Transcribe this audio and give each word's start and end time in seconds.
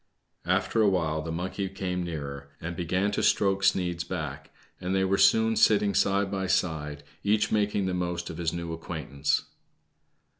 After 0.47 0.81
a 0.81 0.89
while, 0.89 1.21
the 1.21 1.31
monkey 1.31 1.69
came 1.69 2.01
nearer 2.01 2.49
and 2.59 2.75
began 2.75 3.11
BLACK 3.11 3.11
SNEID. 3.11 3.13
Ill 3.13 3.13
to 3.13 3.21
stroke 3.29 3.63
Sneid's 3.63 4.03
back, 4.03 4.49
and 4.79 4.95
they 4.95 5.05
were 5.05 5.19
soon 5.19 5.55
sitting 5.55 5.93
side 5.93 6.31
by 6.31 6.47
side, 6.47 7.03
each 7.23 7.51
making 7.51 7.85
the 7.85 7.93
most 7.93 8.31
of 8.31 8.37
his 8.37 8.51
new 8.51 8.73
acquaintance. 8.73 9.43